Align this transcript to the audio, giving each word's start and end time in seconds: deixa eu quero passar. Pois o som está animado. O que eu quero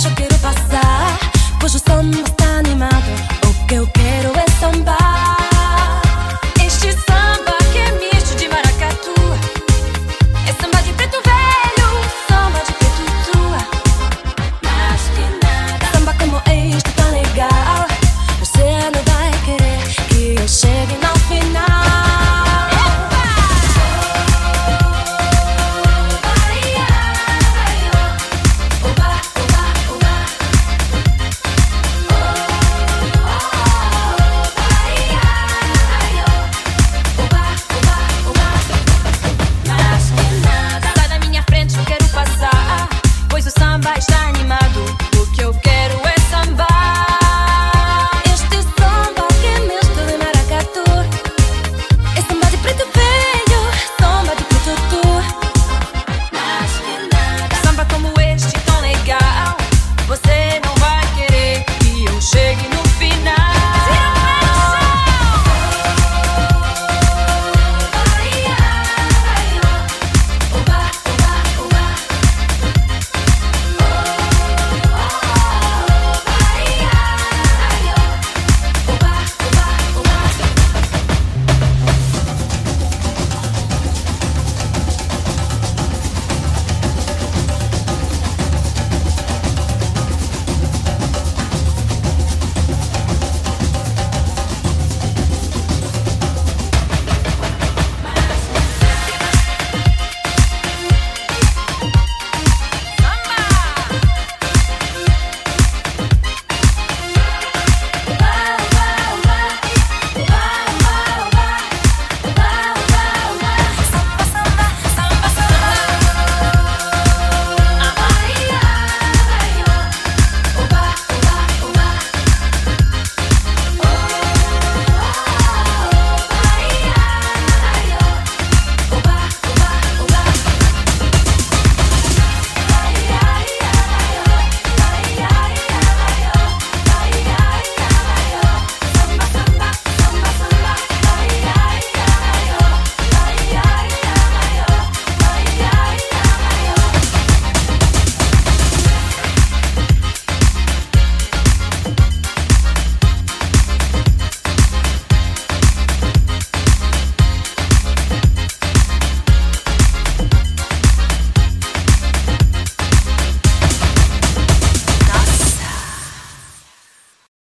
deixa 0.00 0.08
eu 0.08 0.14
quero 0.14 0.38
passar. 0.38 1.18
Pois 1.60 1.74
o 1.74 1.78
som 1.78 2.10
está 2.26 2.58
animado. 2.58 3.04
O 3.46 3.66
que 3.66 3.74
eu 3.74 3.86
quero 3.88 4.09